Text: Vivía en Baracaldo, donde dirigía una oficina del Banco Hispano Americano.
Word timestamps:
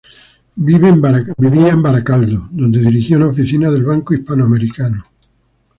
Vivía 0.55 1.69
en 1.69 1.79
Baracaldo, 1.83 2.47
donde 2.49 2.79
dirigía 2.79 3.17
una 3.17 3.27
oficina 3.27 3.69
del 3.69 3.83
Banco 3.83 4.15
Hispano 4.15 4.45
Americano. 4.45 5.03